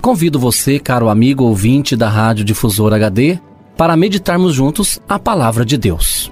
[0.00, 3.38] Convido você, caro amigo ouvinte da Rádio Difusor HD,
[3.76, 6.30] para meditarmos juntos a palavra de Deus.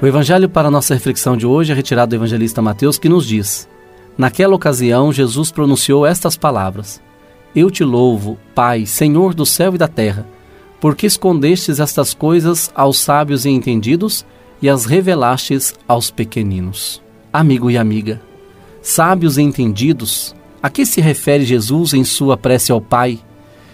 [0.00, 3.66] O evangelho para nossa reflexão de hoje é retirado do evangelista Mateus, que nos diz:
[4.16, 7.00] Naquela ocasião, Jesus pronunciou estas palavras:
[7.54, 10.26] Eu te louvo, Pai, Senhor do céu e da terra,
[10.78, 14.24] porque escondestes estas coisas aos sábios e entendidos
[14.60, 17.02] e as revelastes aos pequeninos.
[17.32, 18.20] Amigo e amiga,
[18.88, 20.32] Sábios e entendidos,
[20.62, 23.18] a que se refere Jesus em sua prece ao Pai?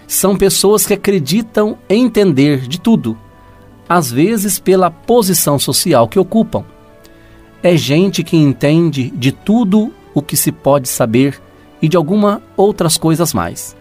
[0.07, 3.15] São pessoas que acreditam entender de tudo,
[3.87, 6.65] às vezes pela posição social que ocupam.
[7.63, 11.39] É gente que entende de tudo o que se pode saber
[11.83, 13.77] e de alguma outras coisas mais.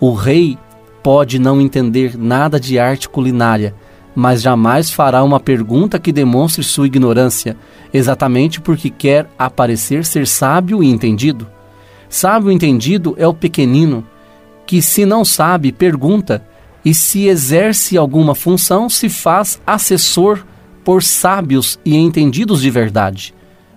[0.00, 0.58] O rei
[1.04, 3.76] pode não entender nada de arte culinária,
[4.18, 7.56] mas jamais fará uma pergunta que demonstre sua ignorância,
[7.94, 11.46] exatamente porque quer aparecer ser sábio e entendido.
[12.08, 14.04] Sábio e entendido é o pequenino,
[14.66, 16.44] que se não sabe, pergunta,
[16.84, 20.44] e se exerce alguma função, se faz assessor
[20.84, 23.32] por sábios e entendidos de verdade.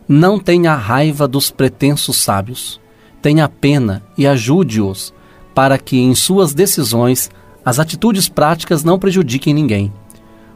[0.08, 2.82] Não tenha raiva dos pretensos sábios.
[3.22, 5.14] Tenha pena e ajude-os,
[5.54, 7.30] para que em suas decisões
[7.64, 9.94] as atitudes práticas não prejudiquem ninguém.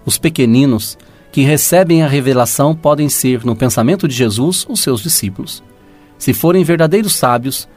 [0.06, 0.98] Os pequeninos
[1.32, 5.64] que recebem a revelação podem ser, no pensamento de Jesus, os seus discípulos.
[6.18, 7.68] Se forem verdadeiros sábios,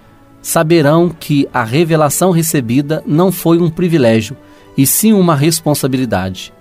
[0.41, 4.37] saberão que a revelação recebida não foi um privilégio,
[4.77, 6.53] e sim uma responsabilidade.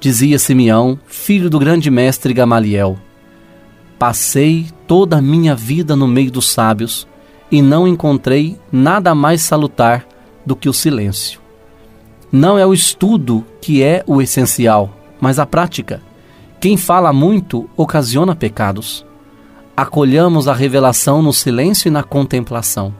[0.00, 2.98] Dizia Simeão, filho do grande mestre Gamaliel:
[3.98, 7.06] Passei toda a minha vida no meio dos sábios
[7.50, 10.06] e não encontrei nada mais salutar
[10.44, 11.45] do que o silêncio.
[12.30, 16.02] Não é o estudo que é o essencial, mas a prática.
[16.60, 19.06] Quem fala muito ocasiona pecados.
[19.76, 22.94] Acolhamos a revelação no silêncio e na contemplação.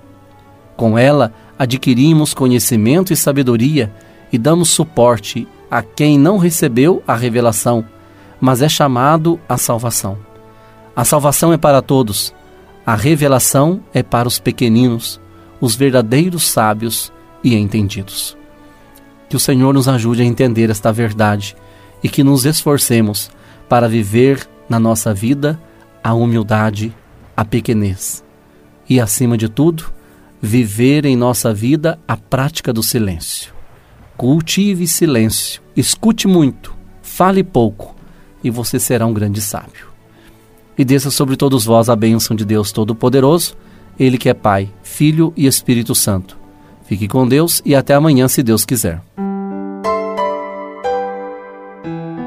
[0.77, 3.93] Com ela, adquirimos conhecimento e sabedoria
[4.33, 7.85] e damos suporte a quem não recebeu a revelação,
[8.41, 10.19] mas é chamado à salvação.
[10.95, 12.35] A salvação é para todos,
[12.85, 15.21] a revelação é para os pequeninos,
[15.61, 18.37] os verdadeiros sábios e entendidos.
[19.37, 21.55] Que o Senhor nos ajude a entender esta verdade
[22.03, 23.31] e que nos esforcemos
[23.69, 25.61] para viver na nossa vida
[26.03, 26.91] a humildade,
[27.37, 28.25] a pequenez.
[28.89, 29.93] E, acima de tudo,
[30.41, 33.53] viver em nossa vida a prática do silêncio.
[34.17, 37.95] Cultive silêncio, escute muito, fale pouco,
[38.43, 39.89] e você será um grande sábio.
[40.79, 43.55] E desça sobre todos vós a bênção de Deus Todo-Poderoso,
[44.01, 46.39] Ele que é Pai, Filho e Espírito Santo.
[46.87, 49.03] Fique com Deus e até amanhã, se Deus quiser.